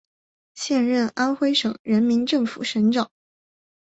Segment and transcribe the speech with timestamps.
[0.55, 3.11] 现任安徽省人民政府省长。